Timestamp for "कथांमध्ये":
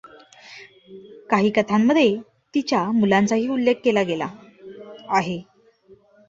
1.49-2.15